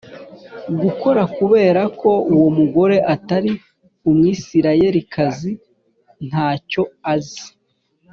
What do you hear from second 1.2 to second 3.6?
Kubera Ko Uwo Mugore Atari